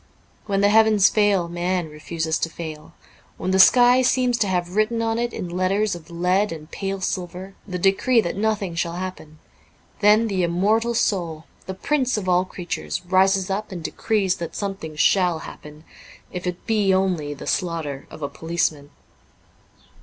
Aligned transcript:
When 0.47 0.61
the 0.61 0.69
heavens 0.69 1.09
fail 1.09 1.47
man 1.47 1.87
refuses 1.87 2.39
to 2.39 2.49
fail; 2.49 2.93
when 3.37 3.51
the 3.51 3.59
sky 3.59 4.01
seems 4.01 4.35
to 4.39 4.47
have 4.47 4.75
written 4.75 4.99
on 5.03 5.19
it, 5.19 5.31
in 5.31 5.47
letters 5.47 5.93
of 5.93 6.09
lead 6.09 6.51
and 6.51 6.71
pale 6.71 7.01
silver, 7.01 7.53
the 7.67 7.77
decree 7.77 8.19
that 8.19 8.35
nothing 8.35 8.73
shall 8.73 8.95
happen, 8.95 9.37
then 9.99 10.27
the 10.27 10.41
immortal 10.41 10.95
soul, 10.95 11.45
the 11.67 11.75
prince 11.75 12.17
of 12.17 12.27
all 12.27 12.45
creatures, 12.45 13.05
rises 13.05 13.51
up 13.51 13.71
and 13.71 13.83
decrees 13.83 14.37
that 14.37 14.55
something 14.55 14.95
shall 14.95 15.37
happen, 15.41 15.83
if 16.31 16.47
it 16.47 16.65
be 16.65 16.91
only 16.91 17.35
the 17.35 17.45
slaughter 17.45 18.07
of 18.09 18.23
a 18.23 18.27
policeman. 18.27 18.89